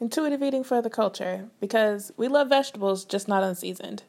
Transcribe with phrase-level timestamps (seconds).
[0.00, 4.04] Intuitive eating for the culture because we love vegetables, just not unseasoned.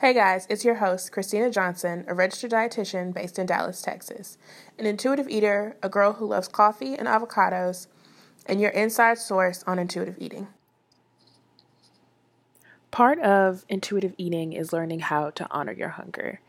[0.00, 4.38] Hey guys, it's your host, Christina Johnson, a registered dietitian based in Dallas, Texas,
[4.78, 7.88] an intuitive eater, a girl who loves coffee and avocados,
[8.46, 10.46] and your inside source on intuitive eating.
[12.92, 16.40] Part of intuitive eating is learning how to honor your hunger.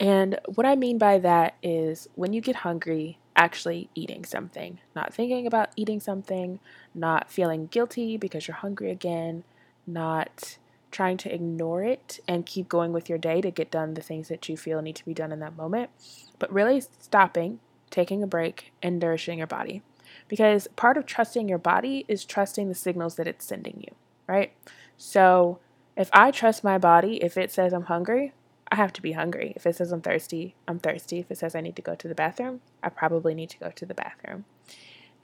[0.00, 5.12] And what I mean by that is when you get hungry, actually eating something, not
[5.12, 6.60] thinking about eating something,
[6.94, 9.44] not feeling guilty because you're hungry again,
[9.86, 10.56] not
[10.90, 14.28] trying to ignore it and keep going with your day to get done the things
[14.28, 15.90] that you feel need to be done in that moment,
[16.38, 17.58] but really stopping,
[17.90, 19.82] taking a break, and nourishing your body.
[20.28, 23.94] Because part of trusting your body is trusting the signals that it's sending you,
[24.28, 24.52] right?
[24.96, 25.58] So
[25.96, 28.32] if I trust my body, if it says I'm hungry,
[28.74, 29.52] I have to be hungry.
[29.54, 31.20] If it says I'm thirsty, I'm thirsty.
[31.20, 33.70] If it says I need to go to the bathroom, I probably need to go
[33.70, 34.46] to the bathroom.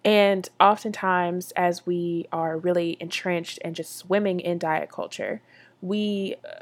[0.05, 5.43] And oftentimes, as we are really entrenched and just swimming in diet culture,
[5.83, 6.61] we uh,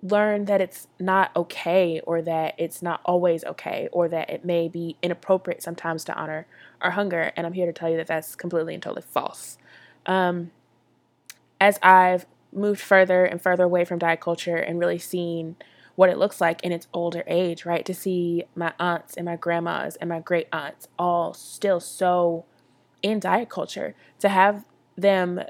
[0.00, 4.68] learn that it's not okay or that it's not always okay or that it may
[4.68, 6.46] be inappropriate sometimes to honor
[6.80, 7.32] our hunger.
[7.36, 9.58] And I'm here to tell you that that's completely and totally false.
[10.06, 10.52] Um,
[11.60, 15.56] as I've moved further and further away from diet culture and really seen
[15.94, 17.84] what it looks like in its older age, right?
[17.84, 22.44] To see my aunts and my grandmas and my great aunts all still so
[23.02, 24.64] in diet culture, to have
[24.96, 25.40] them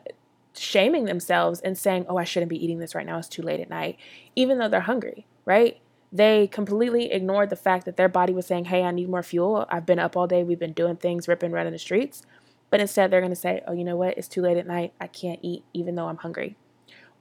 [0.54, 3.60] shaming themselves and saying, Oh, I shouldn't be eating this right now, it's too late
[3.60, 3.98] at night,
[4.36, 5.80] even though they're hungry, right?
[6.12, 9.66] They completely ignored the fact that their body was saying, Hey, I need more fuel.
[9.68, 12.22] I've been up all day, we've been doing things, ripping, running the streets.
[12.70, 14.16] But instead, they're going to say, Oh, you know what?
[14.16, 14.92] It's too late at night.
[15.00, 16.56] I can't eat, even though I'm hungry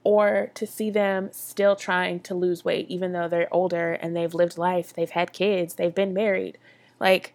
[0.04, 4.34] or to see them still trying to lose weight even though they're older and they've
[4.34, 6.58] lived life, they've had kids, they've been married.
[7.00, 7.34] Like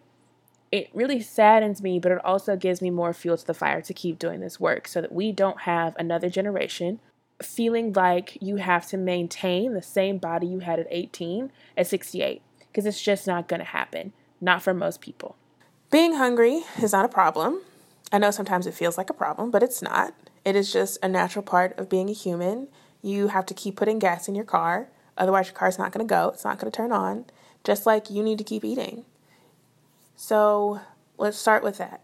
[0.72, 3.94] it really saddens me, but it also gives me more fuel to the fire to
[3.94, 7.00] keep doing this work so that we don't have another generation
[7.42, 12.42] feeling like you have to maintain the same body you had at 18 at 68
[12.58, 15.36] because it's just not going to happen, not for most people.
[15.90, 17.60] Being hungry is not a problem.
[18.10, 20.14] I know sometimes it feels like a problem, but it's not.
[20.44, 22.68] It is just a natural part of being a human.
[23.02, 26.10] You have to keep putting gas in your car, otherwise, your car's not going to
[26.10, 27.26] go, it's not going to turn on,
[27.64, 29.04] just like you need to keep eating.
[30.16, 30.80] So,
[31.18, 32.02] let's start with that.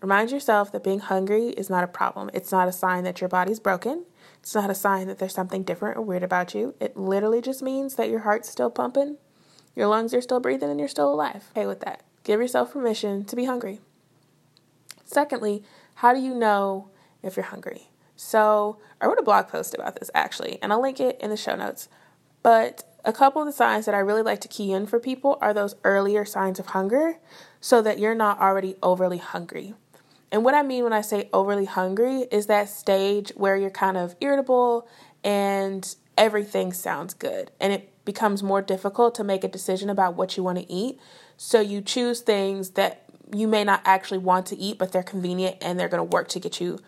[0.00, 2.30] Remind yourself that being hungry is not a problem.
[2.34, 4.04] It's not a sign that your body's broken.
[4.40, 6.74] It's not a sign that there's something different or weird about you.
[6.78, 9.16] It literally just means that your heart's still pumping,
[9.74, 11.44] your lungs are still breathing, and you're still alive.
[11.52, 12.02] Okay with that.
[12.22, 13.80] Give yourself permission to be hungry.
[15.04, 15.62] Secondly,
[15.96, 16.90] how do you know
[17.24, 17.90] if you're hungry.
[18.16, 21.36] So I wrote a blog post about this actually, and I'll link it in the
[21.36, 21.88] show notes.
[22.42, 25.38] But a couple of the signs that I really like to key in for people
[25.40, 27.18] are those earlier signs of hunger
[27.60, 29.74] so that you're not already overly hungry.
[30.30, 33.96] And what I mean when I say overly hungry is that stage where you're kind
[33.96, 34.88] of irritable
[35.22, 40.36] and everything sounds good and it becomes more difficult to make a decision about what
[40.36, 40.98] you want to eat.
[41.36, 43.04] So you choose things that
[43.34, 46.28] you may not actually want to eat, but they're convenient and they're going to work
[46.28, 46.78] to get you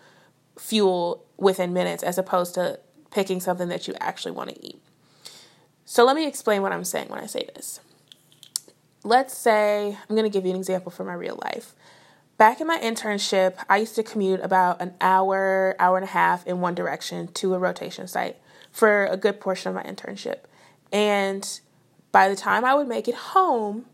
[0.57, 2.79] fuel within minutes as opposed to
[3.11, 4.81] picking something that you actually want to eat.
[5.85, 7.79] So let me explain what I'm saying when I say this.
[9.03, 11.73] Let's say, I'm going to give you an example from my real life.
[12.37, 16.45] Back in my internship, I used to commute about an hour, hour and a half
[16.45, 18.37] in one direction to a rotation site
[18.71, 20.41] for a good portion of my internship.
[20.91, 21.59] And
[22.11, 23.85] by the time I would make it home,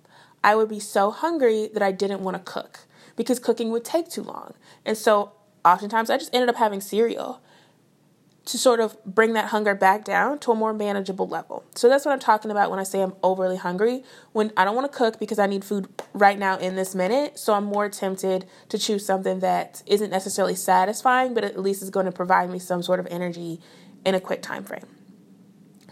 [0.43, 2.81] I would be so hungry that I didn't want to cook
[3.15, 4.55] because cooking would take too long.
[4.85, 5.31] And so
[5.65, 7.41] oftentimes I just ended up having cereal
[8.45, 11.63] to sort of bring that hunger back down to a more manageable level.
[11.75, 14.03] So that's what I'm talking about when I say I'm overly hungry.
[14.33, 17.39] When I don't want to cook because I need food right now in this minute,
[17.39, 21.89] so I'm more tempted to choose something that isn't necessarily satisfying, but at least is
[21.89, 23.61] going to provide me some sort of energy
[24.05, 24.87] in a quick time frame.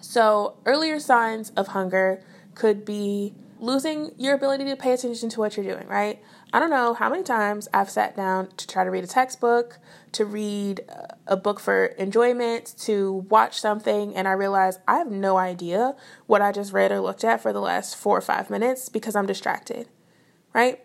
[0.01, 2.21] So, earlier signs of hunger
[2.53, 6.21] could be losing your ability to pay attention to what you're doing, right?
[6.51, 9.77] I don't know how many times I've sat down to try to read a textbook,
[10.13, 10.81] to read
[11.27, 15.95] a book for enjoyment, to watch something, and I realize I have no idea
[16.25, 19.15] what I just read or looked at for the last four or five minutes because
[19.15, 19.87] I'm distracted,
[20.53, 20.83] right?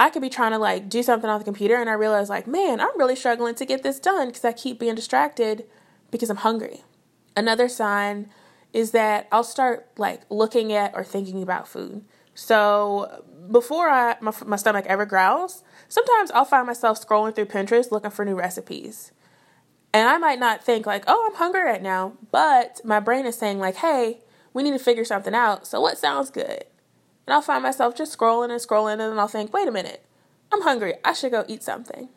[0.00, 2.48] I could be trying to like do something on the computer and I realize, like,
[2.48, 5.64] man, I'm really struggling to get this done because I keep being distracted
[6.10, 6.82] because I'm hungry.
[7.36, 8.30] Another sign
[8.72, 12.04] is that I'll start like looking at or thinking about food.
[12.34, 17.90] So before I my, my stomach ever growls, sometimes I'll find myself scrolling through Pinterest
[17.90, 19.12] looking for new recipes.
[19.92, 23.36] And I might not think like, "Oh, I'm hungry right now," but my brain is
[23.36, 24.20] saying like, "Hey,
[24.52, 25.66] we need to figure something out.
[25.66, 26.64] So what sounds good?"
[27.26, 30.04] And I'll find myself just scrolling and scrolling and then I'll think, "Wait a minute.
[30.52, 30.94] I'm hungry.
[31.04, 32.10] I should go eat something."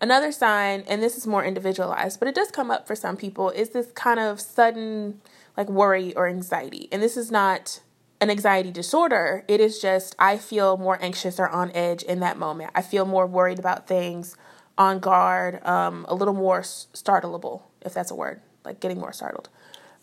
[0.00, 3.50] Another sign, and this is more individualized, but it does come up for some people,
[3.50, 5.20] is this kind of sudden
[5.56, 6.88] like worry or anxiety.
[6.92, 7.80] And this is not
[8.20, 9.44] an anxiety disorder.
[9.48, 12.70] It is just I feel more anxious or on edge in that moment.
[12.74, 14.36] I feel more worried about things,
[14.76, 19.48] on guard, um, a little more startleable, if that's a word, like getting more startled.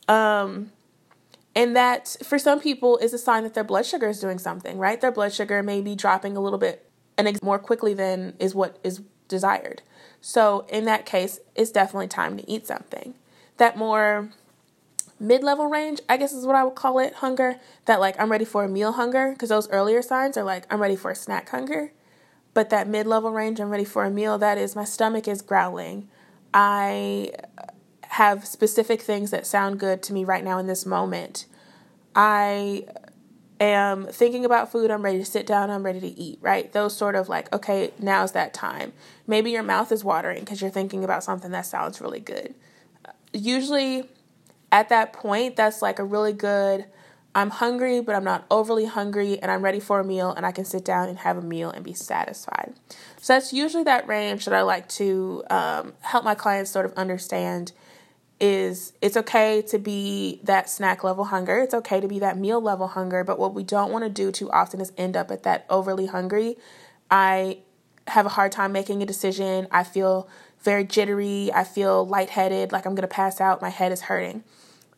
[0.08, 0.72] Um,
[1.56, 4.78] and that for some people is a sign that their blood sugar is doing something,
[4.78, 5.02] right?
[5.02, 8.78] Their blood sugar may be dropping a little bit and more quickly than is what
[8.84, 9.82] is desired.
[10.22, 13.16] So in that case, it's definitely time to eat something.
[13.58, 14.30] That more
[15.20, 18.46] mid-level range, I guess is what I would call it, hunger, that like I'm ready
[18.46, 21.50] for a meal hunger because those earlier signs are like I'm ready for a snack
[21.50, 21.92] hunger.
[22.54, 26.10] But that mid-level range, I'm ready for a meal, that is my stomach is growling.
[26.54, 27.32] I
[28.02, 31.46] have specific things that sound good to me right now in this moment.
[32.16, 32.86] I
[33.60, 36.72] am thinking about food, I'm ready to sit down, I'm ready to eat, right?
[36.72, 38.94] Those sort of like, okay, now's that time.
[39.28, 42.56] Maybe your mouth is watering because you're thinking about something that sounds really good.
[43.34, 44.10] Usually,
[44.72, 46.86] at that point, that's like a really good,
[47.34, 50.52] I'm hungry, but I'm not overly hungry, and I'm ready for a meal, and I
[50.52, 52.74] can sit down and have a meal and be satisfied.
[53.20, 56.94] So that's usually that range that I like to um, help my clients sort of
[56.94, 57.72] understand
[58.40, 61.58] is it's okay to be that snack level hunger.
[61.60, 63.24] It's okay to be that meal level hunger.
[63.24, 66.06] But what we don't want to do too often is end up at that overly
[66.06, 66.56] hungry.
[67.10, 67.60] I
[68.08, 69.68] have a hard time making a decision.
[69.72, 70.28] I feel
[70.62, 71.52] very jittery.
[71.54, 73.62] I feel lightheaded, like I'm going to pass out.
[73.62, 74.44] My head is hurting.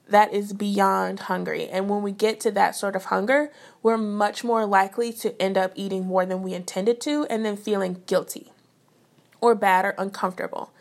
[0.07, 1.67] That is beyond hungry.
[1.67, 3.51] And when we get to that sort of hunger,
[3.83, 7.55] we're much more likely to end up eating more than we intended to and then
[7.55, 8.51] feeling guilty
[9.39, 10.71] or bad or uncomfortable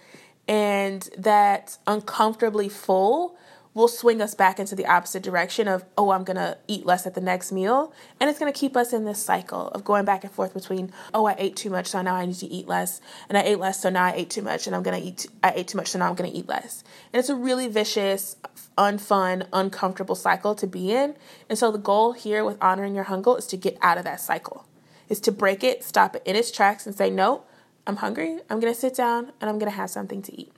[0.48, 3.36] and that uncomfortably full
[3.74, 7.06] will swing us back into the opposite direction of, oh, I'm going to eat less
[7.06, 7.92] at the next meal.
[8.18, 10.92] And it's going to keep us in this cycle of going back and forth between,
[11.14, 13.00] oh, I ate too much, so now I need to eat less.
[13.28, 15.26] And I ate less, so now I ate too much, and I'm going to eat,
[15.44, 16.82] I ate too much, so now I'm going to eat less.
[17.12, 18.36] And it's a really vicious,
[18.76, 21.14] unfun, uncomfortable cycle to be in.
[21.48, 24.20] And so the goal here with honoring your hunger is to get out of that
[24.20, 24.66] cycle,
[25.08, 27.44] is to break it, stop it in its tracks, and say, no,
[27.86, 28.38] I'm hungry.
[28.50, 30.52] I'm going to sit down and I'm going to have something to eat.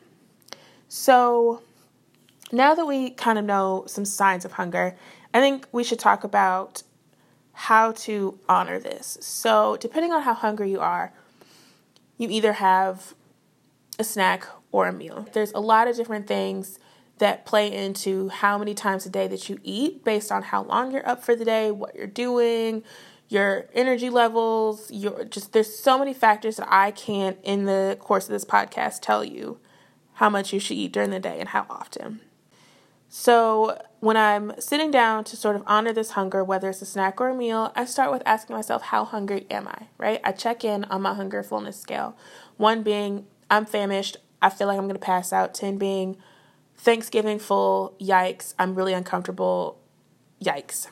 [0.89, 1.63] So,
[2.53, 4.97] now that we kind of know some signs of hunger,
[5.33, 6.83] I think we should talk about
[7.53, 9.19] how to honor this.
[9.21, 11.13] So, depending on how hungry you are,
[12.17, 13.15] you either have
[13.99, 15.29] a snack or a meal.
[15.33, 16.79] There's a lot of different things
[17.19, 20.91] that play into how many times a day that you eat based on how long
[20.91, 22.83] you're up for the day, what you're doing,
[23.29, 28.25] your energy levels, your just there's so many factors that I can't in the course
[28.25, 29.61] of this podcast tell you
[30.15, 32.21] how much you should eat during the day and how often.
[33.13, 37.21] So, when I'm sitting down to sort of honor this hunger, whether it's a snack
[37.21, 39.89] or a meal, I start with asking myself, how hungry am I?
[39.99, 40.21] Right?
[40.23, 42.17] I check in on my hunger fullness scale.
[42.57, 45.55] One being, I'm famished, I feel like I'm going to pass out.
[45.55, 46.19] 10 being,
[46.77, 49.81] Thanksgiving full, yikes, I'm really uncomfortable,
[50.41, 50.87] yikes.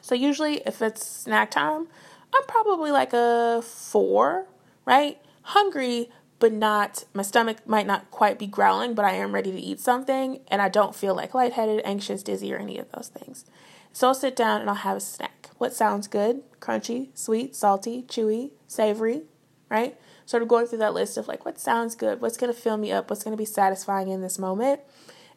[0.00, 1.86] So usually if it's snack time,
[2.34, 4.48] I'm probably like a four,
[4.84, 5.18] right?
[5.42, 6.10] Hungry,
[6.44, 9.80] but not, my stomach might not quite be growling, but I am ready to eat
[9.80, 13.46] something, and I don't feel like lightheaded, anxious, dizzy, or any of those things.
[13.94, 15.48] So I'll sit down and I'll have a snack.
[15.56, 16.42] What sounds good?
[16.60, 19.22] Crunchy, sweet, salty, chewy, savory,
[19.70, 19.98] right?
[20.26, 22.92] Sort of going through that list of like what sounds good, what's to fill me
[22.92, 24.80] up, what's to be satisfying in this moment.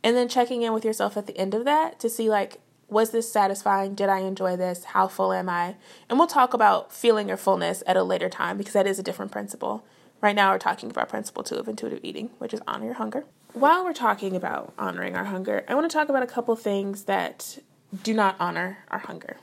[0.04, 2.60] And then checking in with yourself at the end of that to see like
[2.90, 3.96] was this satisfying?
[3.96, 4.84] Did I enjoy this?
[4.84, 5.76] How full am I?
[6.10, 9.04] And we'll talk about feeling your fullness at a later time because that is a
[9.04, 9.86] different principle.
[10.20, 13.26] Right now, we're talking about principle two of intuitive eating, which is honor your hunger.
[13.54, 17.04] While we're talking about honoring our hunger, I want to talk about a couple things
[17.04, 17.60] that
[18.04, 19.38] do not honor our hunger.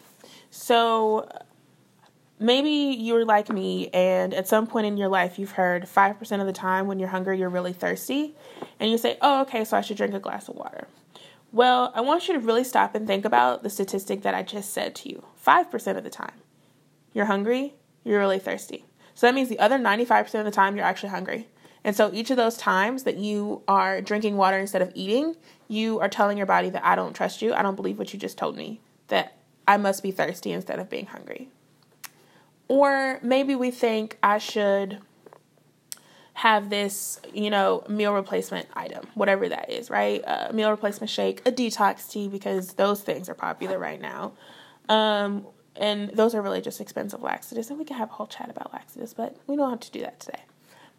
[0.51, 1.29] So,
[2.39, 6.47] maybe you're like me, and at some point in your life, you've heard 5% of
[6.47, 8.35] the time when you're hungry, you're really thirsty,
[8.81, 10.89] and you say, Oh, okay, so I should drink a glass of water.
[11.53, 14.73] Well, I want you to really stop and think about the statistic that I just
[14.73, 16.35] said to you 5% of the time.
[17.13, 18.85] You're hungry, you're really thirsty.
[19.15, 21.49] So that means the other 95% of the time you're actually hungry.
[21.85, 25.37] And so each of those times that you are drinking water instead of eating,
[25.69, 27.53] you are telling your body that I don't trust you.
[27.53, 29.37] I don't believe what you just told me, that
[29.69, 31.51] I must be thirsty instead of being hungry.
[32.69, 34.99] Or maybe we think I should
[36.35, 40.23] have this, you know, meal replacement item, whatever that is, right?
[40.27, 44.33] A meal replacement shake, a detox tea, because those things are popular right now.
[44.89, 48.51] Um, and those are really just expensive laxatives, and we can have a whole chat
[48.51, 50.43] about laxatives, but we don't have to do that today.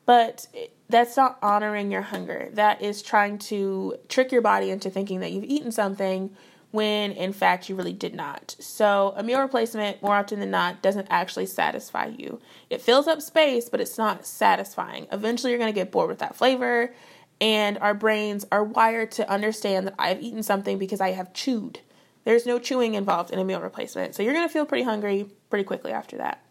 [0.06, 0.48] But
[0.90, 2.50] that's not honoring your hunger.
[2.54, 6.36] That is trying to trick your body into thinking that you've eaten something
[6.72, 8.56] when in fact you really did not.
[8.60, 12.42] So, a meal replacement, more often than not, doesn't actually satisfy you.
[12.70, 15.08] It fills up space, but it's not satisfying.
[15.12, 16.94] Eventually, you're going to get bored with that flavor,
[17.40, 21.80] and our brains are wired to understand that I've eaten something because I have chewed.
[22.26, 24.16] There's no chewing involved in a meal replacement.
[24.16, 26.44] So, you're going to feel pretty hungry pretty quickly after that.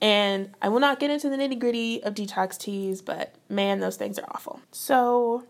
[0.00, 3.96] And I will not get into the nitty gritty of detox teas, but man, those
[3.96, 4.60] things are awful.
[4.70, 5.44] So,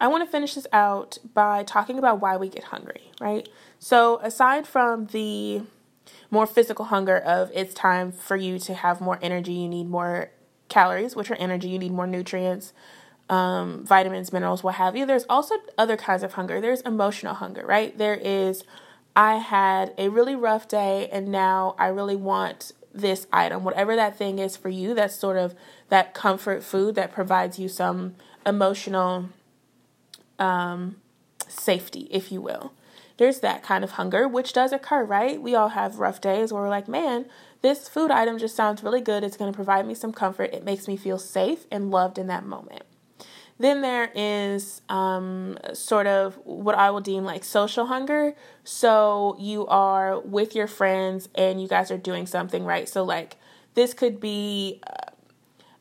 [0.00, 3.48] I want to finish this out by talking about why we get hungry, right?
[3.78, 5.62] So, aside from the
[6.30, 10.30] more physical hunger of it's time for you to have more energy, you need more
[10.68, 12.72] calories, which are energy, you need more nutrients,
[13.28, 15.06] um, vitamins, minerals, what have you.
[15.06, 16.60] There's also other kinds of hunger.
[16.60, 17.96] There's emotional hunger, right?
[17.96, 18.64] There is,
[19.14, 24.16] I had a really rough day and now I really want this item, whatever that
[24.16, 24.94] thing is for you.
[24.94, 25.54] That's sort of
[25.88, 28.14] that comfort food that provides you some
[28.46, 29.28] emotional
[30.38, 30.96] um,
[31.46, 32.72] safety, if you will.
[33.16, 35.42] There's that kind of hunger, which does occur, right?
[35.42, 37.26] We all have rough days where we're like, man,
[37.62, 39.24] this food item just sounds really good.
[39.24, 40.54] It's going to provide me some comfort.
[40.54, 42.82] It makes me feel safe and loved in that moment.
[43.58, 48.34] Then there is um, sort of what I will deem like social hunger.
[48.62, 52.88] So you are with your friends and you guys are doing something, right?
[52.88, 53.36] So, like,
[53.74, 55.10] this could be uh,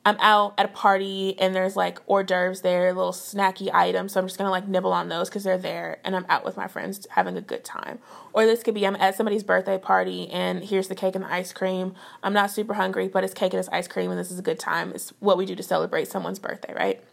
[0.08, 4.14] I'm out at a party and there's like hors d'oeuvres there, little snacky items.
[4.14, 6.56] So I'm just gonna like nibble on those because they're there and I'm out with
[6.56, 8.00] my friends having a good time.
[8.32, 11.34] Or this could be I'm at somebody's birthday party and here's the cake and the
[11.34, 11.94] ice cream.
[12.24, 14.44] I'm not super hungry, but it's cake and it's ice cream and this is a
[14.44, 14.94] good time.
[14.96, 17.04] It's what we do to celebrate someone's birthday, right?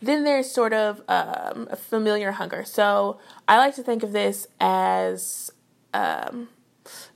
[0.00, 2.64] Then there's sort of um, a familiar hunger.
[2.64, 5.50] So I like to think of this as
[5.94, 6.48] um,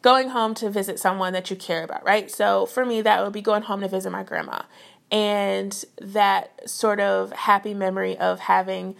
[0.02, 2.30] going home to visit someone that you care about, right?
[2.30, 4.62] So for me, that would be going home to visit my grandma.
[5.10, 8.96] And that sort of happy memory of having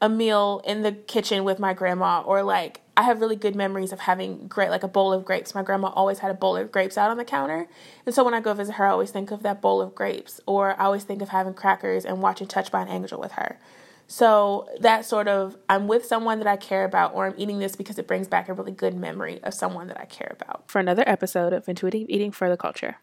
[0.00, 3.92] a meal in the kitchen with my grandma, or like I have really good memories
[3.92, 5.54] of having great, like a bowl of grapes.
[5.54, 7.68] My grandma always had a bowl of grapes out on the counter.
[8.04, 10.40] And so when I go visit her, I always think of that bowl of grapes,
[10.46, 13.58] or I always think of having crackers and watching Touched by an Angel with her.
[14.06, 17.76] So that sort of, I'm with someone that I care about, or I'm eating this
[17.76, 20.64] because it brings back a really good memory of someone that I care about.
[20.68, 22.96] For another episode of Intuitive Eating for the Culture.